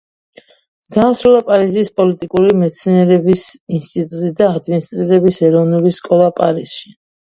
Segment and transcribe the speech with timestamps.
[0.95, 3.47] დაასრულა პარიზის პოლიტიკური მეცნიერებების
[3.79, 6.97] ინსტიტუტი და ადმინისტრირების ეროვნული სკოლა პარიზში.